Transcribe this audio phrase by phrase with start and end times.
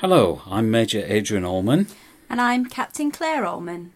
[0.00, 1.86] Hello, I'm Major Adrian Allman.
[2.28, 3.94] And I'm Captain Claire Allman.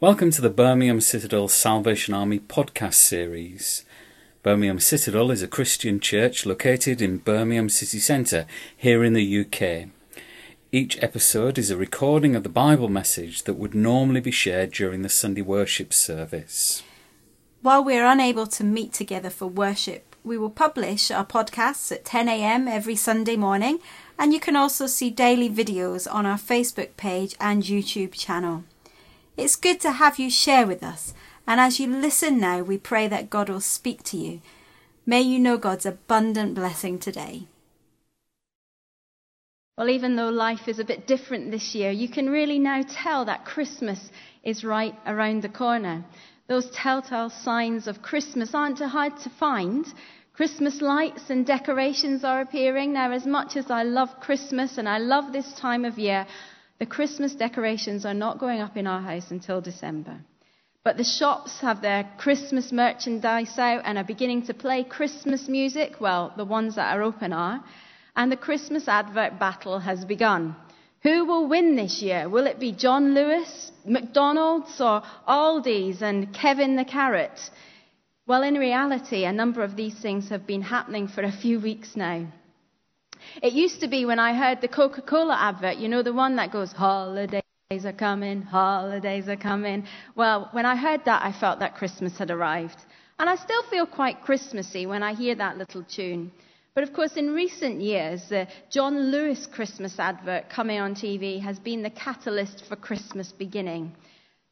[0.00, 3.84] Welcome to the Birmingham Citadel Salvation Army podcast series.
[4.42, 9.90] Birmingham Citadel is a Christian church located in Birmingham city centre here in the UK.
[10.72, 15.02] Each episode is a recording of the Bible message that would normally be shared during
[15.02, 16.82] the Sunday worship service.
[17.60, 22.66] While we're unable to meet together for worship, we will publish our podcasts at 10am
[22.66, 23.78] every Sunday morning
[24.18, 28.64] and you can also see daily videos on our Facebook page and YouTube channel.
[29.36, 31.14] It's good to have you share with us,
[31.46, 34.40] and as you listen now, we pray that God will speak to you.
[35.06, 37.46] May you know God's abundant blessing today.
[39.76, 43.24] Well, even though life is a bit different this year, you can really now tell
[43.24, 44.10] that Christmas
[44.44, 46.04] is right around the corner.
[46.46, 49.84] Those telltale signs of Christmas aren't too hard to find.
[50.34, 52.92] Christmas lights and decorations are appearing.
[52.92, 56.26] Now, as much as I love Christmas and I love this time of year,
[56.80, 60.18] the Christmas decorations are not going up in our house until December.
[60.82, 66.00] But the shops have their Christmas merchandise out and are beginning to play Christmas music.
[66.00, 67.62] Well, the ones that are open are.
[68.16, 70.56] And the Christmas advert battle has begun.
[71.04, 72.28] Who will win this year?
[72.28, 77.38] Will it be John Lewis, McDonald's, or Aldi's and Kevin the Carrot?
[78.26, 81.94] Well, in reality, a number of these things have been happening for a few weeks
[81.94, 82.26] now.
[83.42, 86.36] It used to be when I heard the Coca Cola advert, you know, the one
[86.36, 89.86] that goes, holidays are coming, holidays are coming.
[90.14, 92.78] Well, when I heard that, I felt that Christmas had arrived.
[93.18, 96.32] And I still feel quite Christmassy when I hear that little tune.
[96.74, 101.58] But of course, in recent years, the John Lewis Christmas advert coming on TV has
[101.58, 103.92] been the catalyst for Christmas beginning.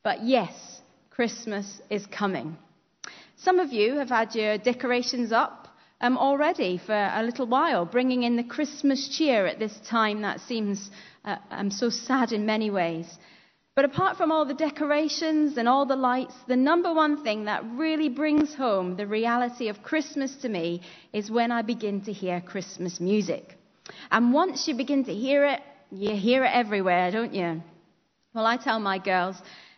[0.05, 2.59] But yes, Christmas is coming.
[3.43, 5.67] Some of you have had your decorations up
[6.01, 10.41] um, already for a little while, bringing in the Christmas cheer at this time that
[10.43, 10.93] seems
[11.25, 13.19] uh, um, so sad in many ways.
[13.75, 17.65] But apart from all the decorations and all the lights, the number one thing that
[17.65, 22.41] really brings home the reality of Christmas to me is when I begin to hear
[22.41, 23.59] Christmas music.
[24.13, 27.61] And once you begin to hear it, you hear it everywhere, don't you?
[28.35, 29.37] Well, I tell my girls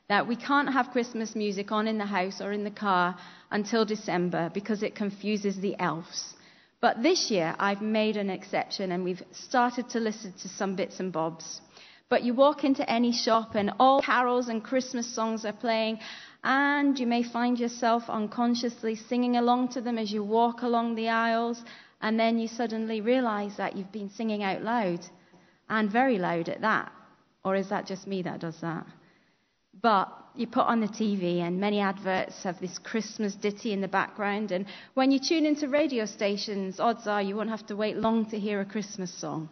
[0.09, 3.17] that we can't have Christmas music on in the house or in the car
[3.51, 6.35] until December because it confuses the elves.
[6.81, 11.01] But this year I've made an exception and we've started to listen to some bits
[11.01, 11.61] and bobs.
[12.11, 16.01] But you walk into any shop and all carols and Christmas songs are playing,
[16.43, 21.09] and you may find yourself unconsciously singing along to them as you walk along the
[21.09, 21.65] aisles,
[22.03, 25.01] and then you suddenly realize that you've been singing out loud,
[25.71, 26.93] and very loud at that.
[27.43, 28.87] Or is that just me that does that?
[29.85, 33.87] But you put on the TV, and many adverts have this Christmas ditty in the
[33.87, 34.51] background.
[34.51, 34.65] And
[34.95, 38.39] when you tune into radio stations, odds are you won't have to wait long to
[38.39, 39.51] hear a Christmas song.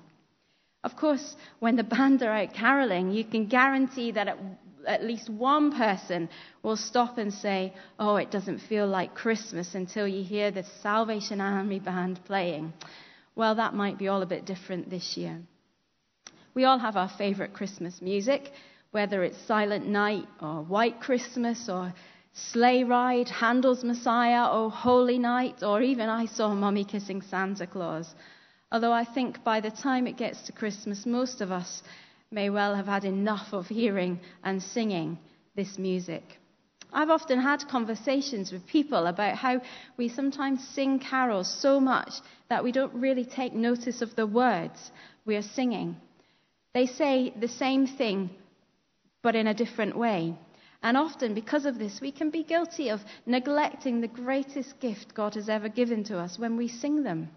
[0.84, 4.38] Of course, when the band are out caroling, you can guarantee that at,
[4.86, 6.30] at least one person
[6.62, 11.42] will stop and say, Oh, it doesn't feel like Christmas until you hear the Salvation
[11.42, 12.72] Army band playing.
[13.36, 15.42] Well, that might be all a bit different this year.
[16.54, 18.50] We all have our favorite Christmas music
[18.92, 21.92] whether it's Silent Night or White Christmas or
[22.34, 28.14] Sleigh Ride, Handel's Messiah or Holy Night, or even I Saw Mummy Kissing Santa Claus.
[28.70, 31.82] Although I think by the time it gets to Christmas, most of us
[32.30, 35.18] may well have had enough of hearing and singing
[35.56, 36.38] this music.
[36.92, 39.62] I've often had conversations with people about how
[39.96, 42.12] we sometimes sing carols so much
[42.50, 44.90] that we don't really take notice of the words
[45.24, 45.96] we are singing.
[46.74, 48.30] They say the same thing
[49.22, 50.34] but in a different way.
[50.82, 55.34] And often, because of this, we can be guilty of neglecting the greatest gift God
[55.36, 57.30] has ever given to us when we sing them.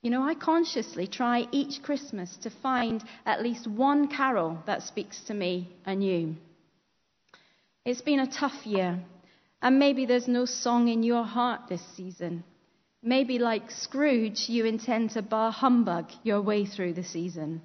[0.00, 5.20] You know, I consciously try each Christmas to find at least one carol that speaks
[5.24, 6.36] to me anew.
[7.84, 9.00] It's been a tough year,
[9.60, 12.44] and maybe there's no song in your heart this season.
[13.02, 17.60] Maybe, like Scrooge, you intend to bah humbug your way through the season.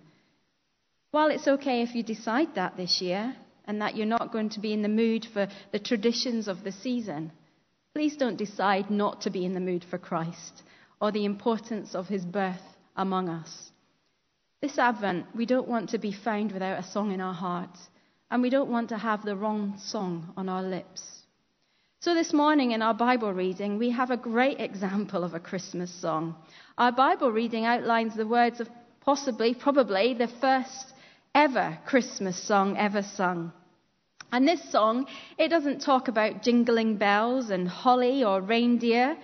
[1.11, 3.35] While it's okay if you decide that this year
[3.65, 6.71] and that you're not going to be in the mood for the traditions of the
[6.71, 7.31] season,
[7.95, 10.61] please don't decide not to be in the mood for Christ
[11.01, 12.61] or the importance of his birth
[12.95, 13.71] among us.
[14.61, 17.79] This Advent, we don't want to be found without a song in our hearts,
[18.29, 21.01] and we don't want to have the wrong song on our lips.
[22.01, 25.91] So, this morning in our Bible reading, we have a great example of a Christmas
[25.91, 26.35] song.
[26.77, 28.69] Our Bible reading outlines the words of
[29.01, 30.93] possibly, probably, the first
[31.39, 33.53] ever Christmas song ever sung.
[34.29, 35.07] And this song,
[35.37, 39.15] it doesn't talk about jingling bells and holly or reindeer.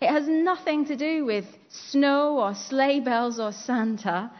[0.00, 4.32] It has nothing to do with snow or sleigh bells or Santa.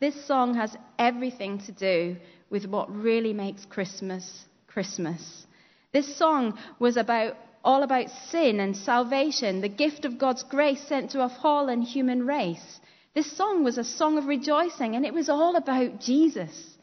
[0.00, 2.16] This song has everything to do
[2.48, 5.46] with what really makes Christmas Christmas.
[5.92, 11.10] This song was about all about sin and salvation, the gift of God's grace sent
[11.10, 12.80] to a fallen human race.
[13.14, 16.76] This song was a song of rejoicing, and it was all about Jesus.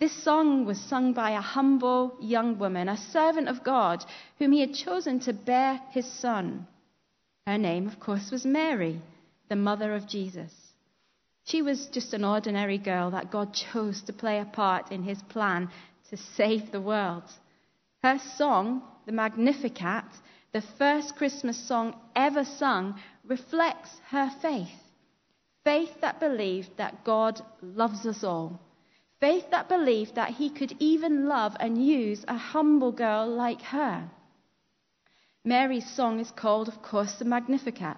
[0.00, 4.04] This song was sung by a humble young woman, a servant of God,
[4.38, 6.66] whom he had chosen to bear his son.
[7.46, 9.00] Her name, of course, was Mary,
[9.48, 10.52] the mother of Jesus.
[11.44, 15.22] She was just an ordinary girl that God chose to play a part in his
[15.22, 15.70] plan
[16.10, 17.24] to save the world.
[18.02, 20.04] Her song, the Magnificat,
[20.52, 24.83] the first Christmas song ever sung, reflects her faith.
[25.64, 28.60] Faith that believed that God loves us all.
[29.18, 34.10] Faith that believed that he could even love and use a humble girl like her.
[35.42, 37.96] Mary's song is called, of course, the Magnificat.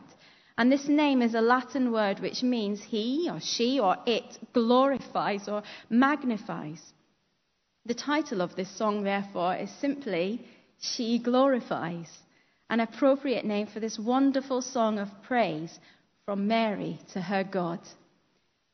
[0.56, 5.48] And this name is a Latin word which means he or she or it glorifies
[5.48, 6.80] or magnifies.
[7.84, 10.46] The title of this song, therefore, is simply
[10.80, 12.10] She Glorifies,
[12.70, 15.78] an appropriate name for this wonderful song of praise
[16.26, 17.78] from Mary to her God.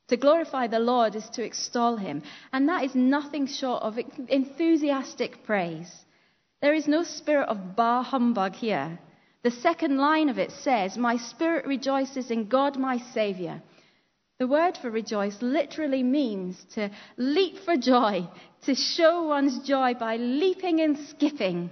[0.08, 5.44] To glorify the Lord is to extol him, and that is nothing short of enthusiastic
[5.44, 5.92] praise.
[6.62, 8.98] There is no spirit of bah humbug here.
[9.42, 13.60] The second line of it says, My spirit rejoices in God my Saviour.
[14.38, 18.26] The word for rejoice literally means to leap for joy,
[18.62, 21.68] to show one's joy by leaping and skipping.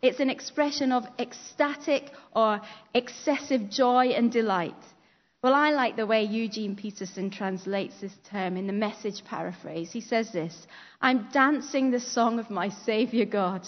[0.00, 2.62] It's an expression of ecstatic or
[2.94, 4.82] excessive joy and delight.
[5.48, 9.90] Well, I like the way Eugene Peterson translates this term in the message paraphrase.
[9.90, 10.66] He says this
[11.00, 13.66] I'm dancing the song of my Saviour God.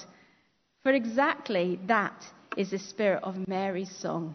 [0.83, 2.23] For exactly that
[2.55, 4.35] is the spirit of Mary's song.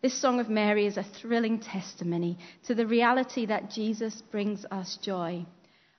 [0.00, 4.96] This Song of Mary is a thrilling testimony to the reality that Jesus brings us
[5.02, 5.44] joy.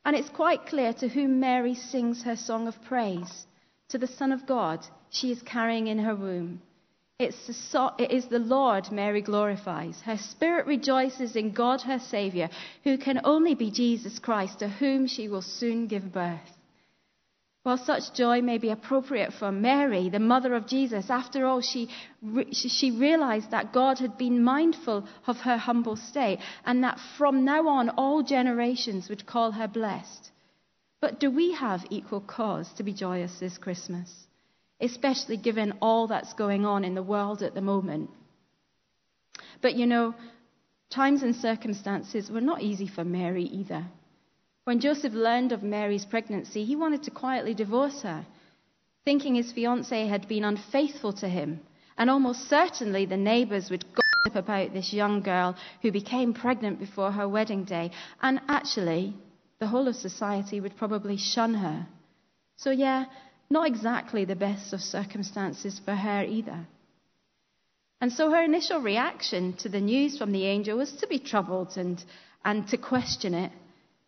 [0.05, 3.45] And it's quite clear to whom Mary sings her song of praise
[3.89, 6.61] to the Son of God she is carrying in her womb.
[7.21, 10.01] It's the it is the Lord Mary glorifies.
[10.01, 12.49] Her spirit rejoices in God, her Saviour,
[12.83, 16.57] who can only be Jesus Christ, to whom she will soon give birth.
[17.63, 21.89] While such joy may be appropriate for Mary, the mother of Jesus, after all, she,
[22.51, 27.67] she realized that God had been mindful of her humble state and that from now
[27.67, 30.31] on all generations would call her blessed.
[31.01, 34.25] But do we have equal cause to be joyous this Christmas,
[34.81, 38.09] especially given all that's going on in the world at the moment?
[39.61, 40.15] But you know,
[40.89, 43.85] times and circumstances were not easy for Mary either.
[44.63, 48.25] When Joseph learned of Mary's pregnancy, he wanted to quietly divorce her,
[49.05, 51.61] thinking his fiancée had been unfaithful to him.
[51.97, 57.11] And almost certainly the neighbors would gossip about this young girl who became pregnant before
[57.11, 57.91] her wedding day.
[58.21, 59.15] And actually,
[59.59, 61.87] the whole of society would probably shun her.
[62.55, 63.05] So, yeah,
[63.51, 66.65] not exactly the best of circumstances for her either.
[67.99, 71.77] And so her initial reaction to the news from the angel was to be troubled
[71.77, 72.03] and,
[72.43, 73.51] and to question it.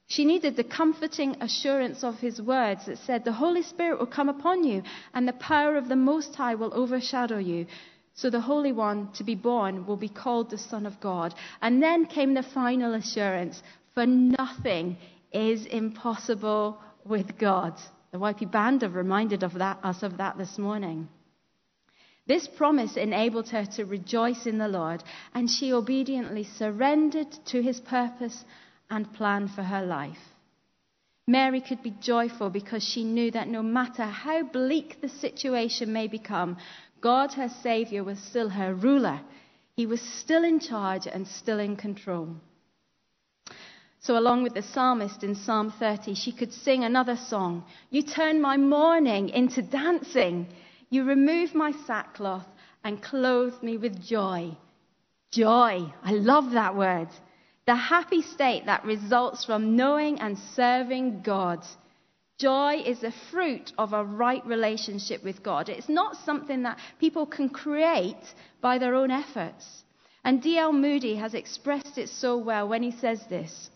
[0.07, 4.29] She needed the comforting assurance of his words that said, The Holy Spirit will come
[4.29, 7.67] upon you, and the power of the Most High will overshadow you.
[8.15, 11.33] So the Holy One to be born will be called the Son of God.
[11.61, 13.61] And then came the final assurance
[13.93, 14.97] for nothing
[15.31, 17.73] is impossible with God.
[18.13, 21.09] The YP Band have reminded of that, us of that this morning.
[22.27, 25.03] This promise enabled her to rejoice in the Lord,
[25.33, 28.45] and she obediently surrendered to his purpose
[28.87, 30.35] and plan for her life.
[31.27, 36.07] Mary could be joyful because she knew that no matter how bleak the situation may
[36.07, 36.57] become,
[37.01, 39.21] God, her Saviour, was still her ruler.
[39.75, 42.35] He was still in charge and still in control.
[44.03, 48.41] So, along with the psalmist in Psalm 30, she could sing another song You turn
[48.41, 50.47] my mourning into dancing.
[50.89, 52.45] You remove my sackcloth
[52.83, 54.57] and clothe me with joy.
[55.31, 55.93] Joy.
[56.03, 57.07] I love that word.
[57.65, 61.65] The happy state that results from knowing and serving God.
[62.37, 65.69] Joy is the fruit of a right relationship with God.
[65.69, 69.65] It's not something that people can create by their own efforts.
[70.25, 70.73] And D.L.
[70.73, 73.69] Moody has expressed it so well when he says this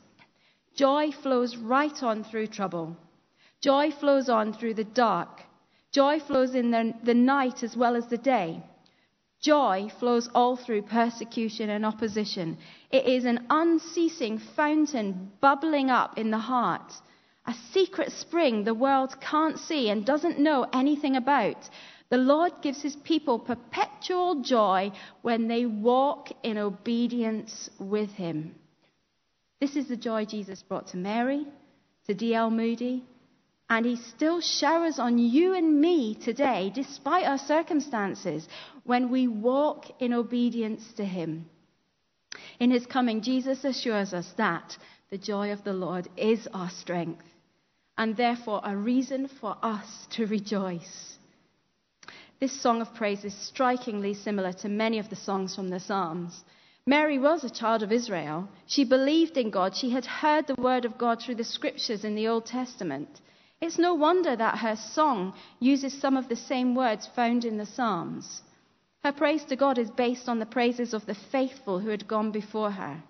[0.77, 2.95] Joy flows right on through trouble.
[3.61, 5.41] Joy flows on through the dark.
[5.91, 8.61] Joy flows in the, the night as well as the day.
[9.41, 12.59] Joy flows all through persecution and opposition.
[12.91, 16.93] It is an unceasing fountain bubbling up in the heart,
[17.47, 21.69] a secret spring the world can't see and doesn't know anything about.
[22.09, 24.91] The Lord gives his people perpetual joy
[25.23, 28.53] when they walk in obedience with him.
[29.59, 31.45] This is the joy Jesus brought to Mary,
[32.05, 32.51] to D.L.
[32.51, 33.03] Moody,
[33.69, 38.47] and he still showers on you and me today, despite our circumstances,
[38.83, 41.49] when we walk in obedience to him.
[42.59, 44.77] In his coming, Jesus assures us that
[45.09, 47.25] the joy of the Lord is our strength,
[47.97, 51.17] and therefore a reason for us to rejoice.
[52.39, 56.43] This song of praise is strikingly similar to many of the songs from the Psalms.
[56.89, 58.47] Mary was a child of Israel.
[58.65, 59.75] She believed in God.
[59.75, 63.19] She had heard the word of God through the scriptures in the Old Testament.
[63.59, 67.65] It's no wonder that her song uses some of the same words found in the
[67.65, 68.41] Psalms.
[69.03, 72.31] Her praise to God is based on the praises of the faithful who had gone
[72.31, 73.03] before her.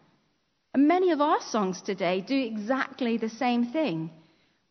[0.73, 4.09] And many of our songs today do exactly the same thing.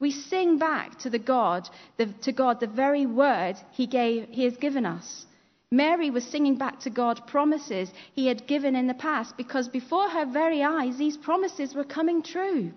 [0.00, 4.42] We sing back to the God, the, to God the very word he, gave, he
[4.44, 5.25] has given us.
[5.72, 10.08] Mary was singing back to God promises he had given in the past because before
[10.08, 12.72] her very eyes these promises were coming true.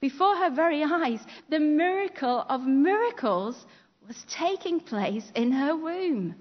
[0.00, 1.20] Before her very eyes,
[1.50, 3.66] the miracle of miracles
[4.08, 6.34] was taking place in her womb.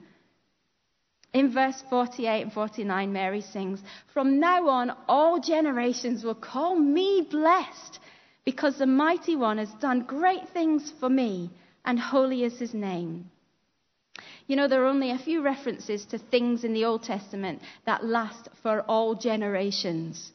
[1.34, 7.28] In verse 48 and 49, Mary sings, From now on, all generations will call me
[7.30, 8.00] blessed,
[8.46, 11.52] because the mighty one has done great things for me,
[11.84, 13.30] and holy is his name.
[14.50, 18.04] You know, there are only a few references to things in the Old Testament that
[18.04, 20.32] last for all generations.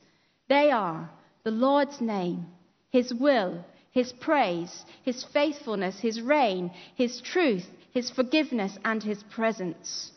[0.48, 1.10] They are
[1.42, 2.46] the Lord's name,
[2.94, 10.12] his will, His praise, His faithfulness, His reign, His truth, His forgiveness, and His presence.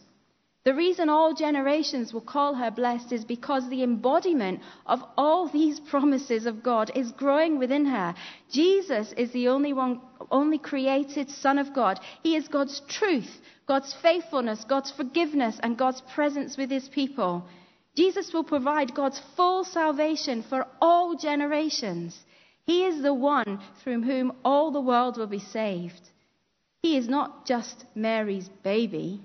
[0.68, 5.80] The reason all generations will call her blessed is because the embodiment of all these
[5.80, 8.14] promises of God is growing within her.
[8.52, 12.02] Jesus is the only one, only created Son of God.
[12.22, 17.46] He is God's truth, God's faithfulness, God's forgiveness, and God's presence with His people.
[17.96, 22.26] Jesus will provide God's full salvation for all generations.
[22.66, 26.10] He is the one through whom all the world will be saved.
[26.82, 29.22] He is not just Mary's baby,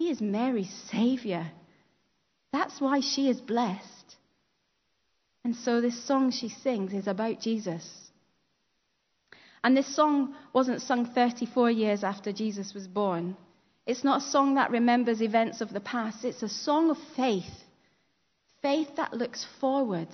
[0.00, 1.52] He is Mary's Savior.
[2.54, 4.16] That's why she is blessed.
[5.44, 7.86] And so this song she sings is about Jesus.
[9.62, 13.36] And this song wasn't sung 34 years after Jesus was born.
[13.84, 16.24] It's not a song that remembers events of the past.
[16.24, 17.64] It's a song of faith.
[18.62, 20.08] Faith that looks forward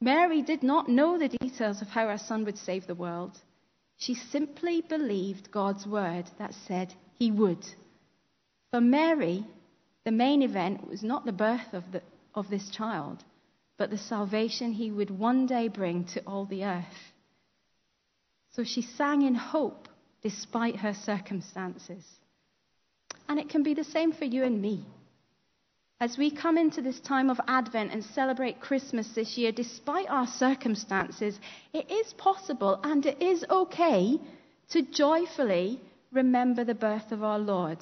[0.00, 3.38] Mary did not know the details of how her son would save the world.
[3.98, 7.66] She simply believed God's word that said he would.
[8.70, 9.44] For Mary,
[10.04, 12.02] the main event was not the birth of, the,
[12.34, 13.24] of this child,
[13.76, 17.12] but the salvation he would one day bring to all the earth.
[18.52, 19.88] So she sang in hope
[20.22, 22.04] despite her circumstances.
[23.28, 24.84] And it can be the same for you and me.
[26.00, 30.26] As we come into this time of Advent and celebrate Christmas this year, despite our
[30.26, 31.38] circumstances,
[31.72, 34.18] it is possible and it is okay
[34.70, 37.78] to joyfully remember the birth of our Lord.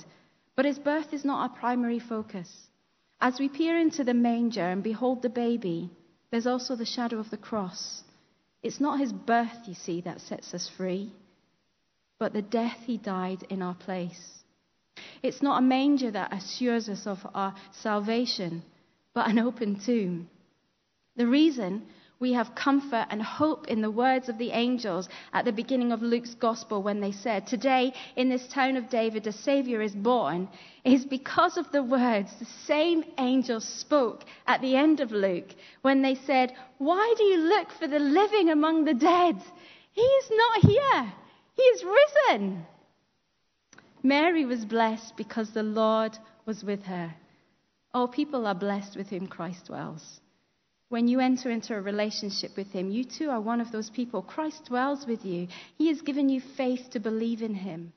[0.58, 2.66] But his birth is not our primary focus.
[3.20, 5.88] As we peer into the manger and behold the baby,
[6.32, 8.02] there's also the shadow of the cross.
[8.60, 11.12] It's not his birth, you see, that sets us free,
[12.18, 14.42] but the death he died in our place.
[15.22, 18.64] It's not a manger that assures us of our salvation,
[19.14, 20.28] but an open tomb.
[21.14, 21.86] The reason
[22.20, 26.02] we have comfort and hope in the words of the angels at the beginning of
[26.02, 30.48] Luke's gospel when they said, Today in this town of David a Savior is born,
[30.84, 36.02] is because of the words the same angels spoke at the end of Luke when
[36.02, 39.40] they said, Why do you look for the living among the dead?
[39.92, 41.12] He is not here,
[41.54, 42.66] He is risen.
[44.02, 47.14] Mary was blessed because the Lord was with her.
[47.94, 50.20] All people are blessed with whom Christ dwells.
[50.88, 54.22] When you enter into a relationship with Him, you too are one of those people.
[54.22, 55.48] Christ dwells with you.
[55.76, 57.92] He has given you faith to believe in Him.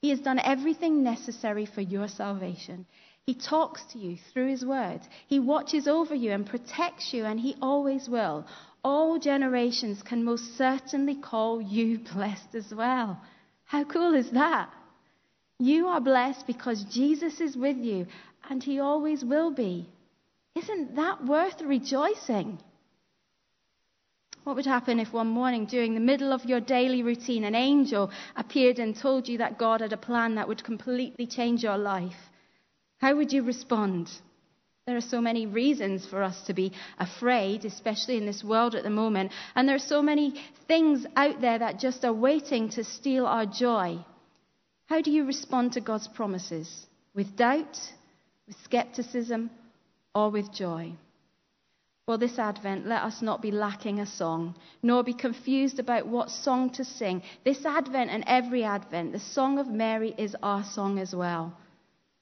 [0.00, 2.86] He has done everything necessary for your salvation.
[3.24, 5.00] He talks to you through His Word.
[5.28, 8.44] He watches over you and protects you, and He always will.
[8.82, 13.20] All generations can most certainly call you blessed as well.
[13.64, 14.68] How cool is that?
[15.58, 18.08] You are blessed because Jesus is with you,
[18.50, 19.88] and he always will be.
[20.54, 22.58] Isn't that worth rejoicing?
[24.44, 28.10] What would happen if one morning, during the middle of your daily routine, an angel
[28.34, 32.30] appeared and told you that God had a plan that would completely change your life?
[32.98, 34.10] How would you respond?
[34.86, 38.82] There are so many reasons for us to be afraid, especially in this world at
[38.82, 40.34] the moment, and there are so many
[40.66, 44.04] things out there that just are waiting to steal our joy.
[44.86, 46.86] How do you respond to God's promises?
[47.14, 47.78] With doubt,
[48.48, 49.50] with skepticism,
[50.14, 50.92] or with joy?
[52.06, 56.30] For this Advent, let us not be lacking a song, nor be confused about what
[56.30, 57.22] song to sing.
[57.44, 61.56] This Advent and every Advent, the song of Mary is our song as well.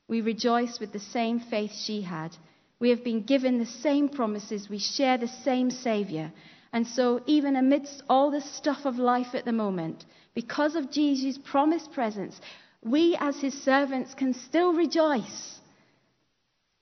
[0.06, 2.36] We rejoice with the same faith she had.
[2.78, 4.68] We have been given the same promises.
[4.68, 6.30] We share the same Saviour.
[6.72, 10.04] And so, even amidst all the stuff of life at the moment,
[10.34, 12.40] because of Jesus' promised presence,
[12.82, 15.59] we as his servants can still rejoice.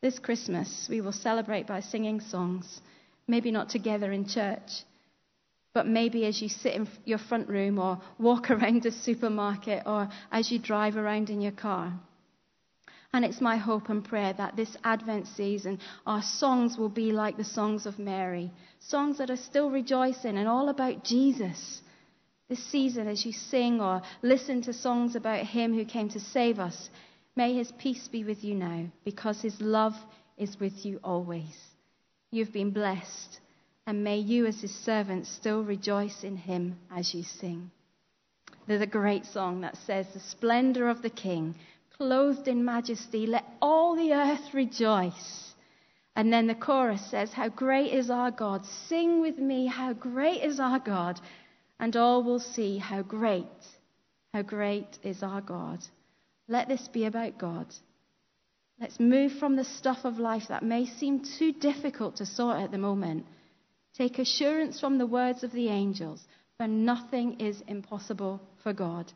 [0.00, 2.80] This Christmas, we will celebrate by singing songs,
[3.26, 4.84] maybe not together in church,
[5.74, 10.08] but maybe as you sit in your front room or walk around a supermarket or
[10.30, 11.92] as you drive around in your car.
[13.12, 17.36] And it's my hope and prayer that this Advent season, our songs will be like
[17.36, 21.80] the songs of Mary, songs that are still rejoicing and all about Jesus.
[22.48, 26.60] This season, as you sing or listen to songs about Him who came to save
[26.60, 26.88] us,
[27.38, 29.94] may His peace be with you now, because His love
[30.36, 31.56] is with you always.
[32.32, 33.38] You've been blessed,
[33.86, 37.70] and may you, as His servants, still rejoice in Him as you sing.
[38.66, 41.54] There's a great song that says, The splendor of the King
[41.96, 45.54] clothed in majesty, let all the earth rejoice.
[46.16, 48.66] And then the chorus says, How great is our God!
[48.66, 51.20] Sing with me, how great is our God!
[51.78, 53.46] And all will see how great,
[54.34, 55.78] how great is our God.
[56.48, 57.66] Let this be about God.
[58.80, 62.70] Let's move from the stuff of life that may seem too difficult to sort at
[62.70, 63.26] the moment.
[63.94, 66.22] Take assurance from the words of the angels,
[66.56, 69.12] for nothing is impossible for God,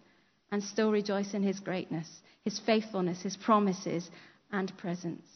[0.50, 2.08] and still rejoice in his greatness
[2.44, 4.10] his faithfulness, his promises,
[4.50, 5.26] and presence.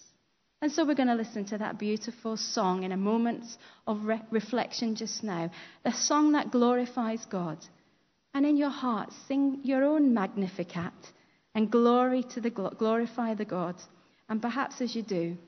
[0.61, 3.45] And so we're going to listen to that beautiful song in a moment
[3.87, 5.51] of re- reflection just now.
[5.85, 7.59] The song that glorifies God.
[8.35, 10.93] And in your heart, sing your own Magnificat
[11.57, 13.77] and glory to the glorify the God.
[14.29, 15.39] And perhaps as you do,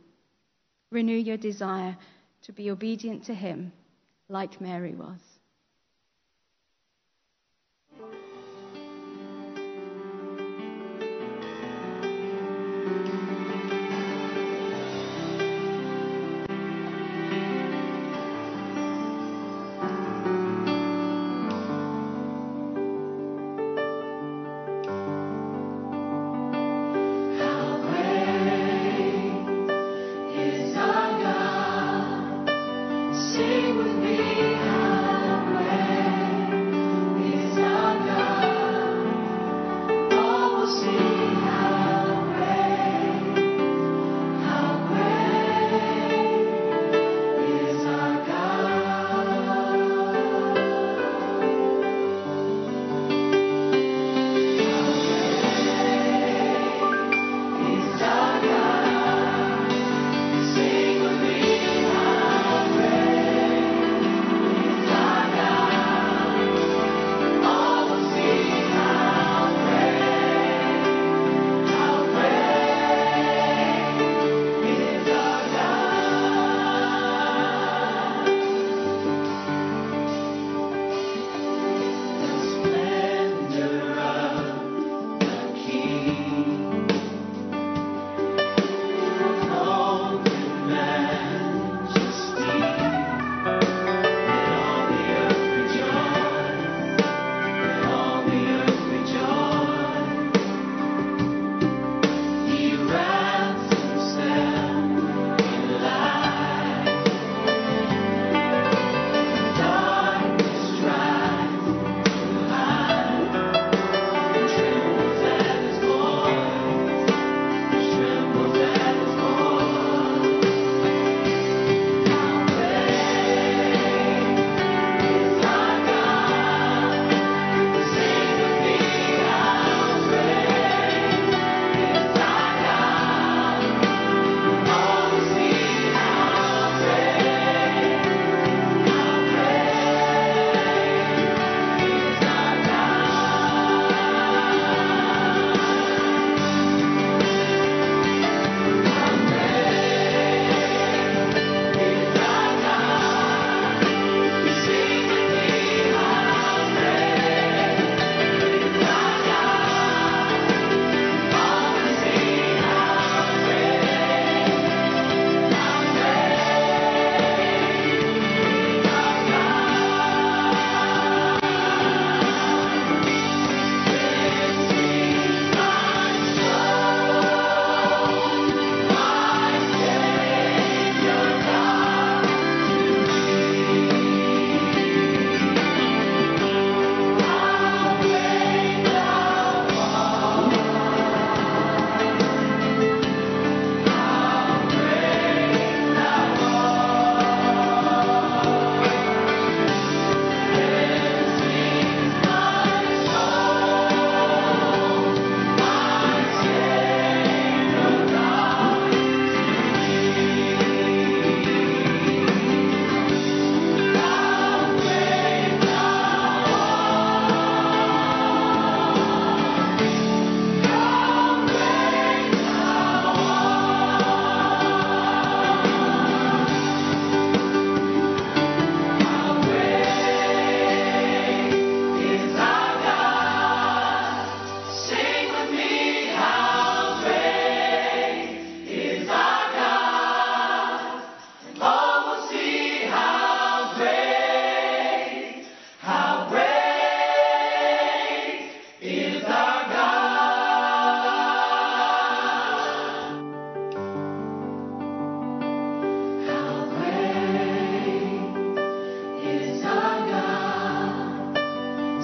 [0.91, 1.99] renew your desire
[2.45, 3.73] to be obedient to him
[4.31, 5.21] like Mary was.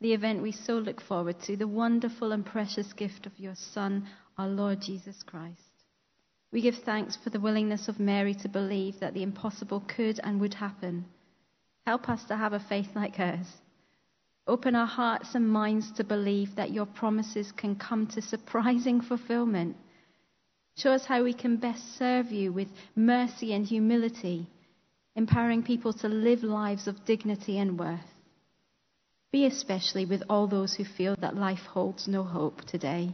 [0.00, 4.06] the event we so look forward to, the wonderful and precious gift of your Son,
[4.36, 5.60] our Lord Jesus Christ.
[6.52, 10.40] We give thanks for the willingness of Mary to believe that the impossible could and
[10.40, 11.06] would happen.
[11.86, 13.46] Help us to have a faith like hers.
[14.46, 19.76] Open our hearts and minds to believe that your promises can come to surprising fulfillment.
[20.76, 24.46] Show us how we can best serve you with mercy and humility,
[25.16, 28.15] empowering people to live lives of dignity and worth.
[29.36, 33.12] Be especially with all those who feel that life holds no hope today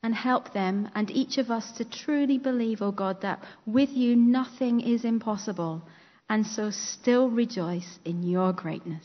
[0.00, 3.90] and help them and each of us to truly believe, O oh God, that with
[3.90, 5.82] you nothing is impossible,
[6.28, 9.04] and so still rejoice in your greatness.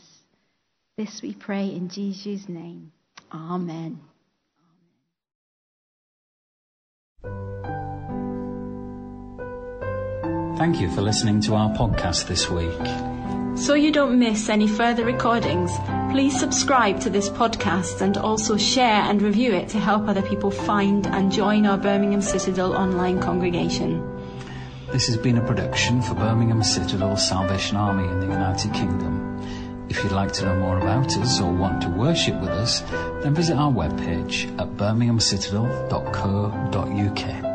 [0.96, 2.92] This we pray in Jesus' name.
[3.32, 3.98] Amen.
[10.56, 13.16] Thank you for listening to our podcast this week.
[13.56, 15.70] So you don't miss any further recordings,
[16.16, 20.50] please subscribe to this podcast and also share and review it to help other people
[20.50, 24.00] find and join our Birmingham Citadel online congregation.
[24.90, 29.86] This has been a production for Birmingham Citadel Salvation Army in the United Kingdom.
[29.90, 32.80] If you'd like to know more about us or want to worship with us,
[33.22, 37.45] then visit our webpage at birminghamcitadel.co.uk.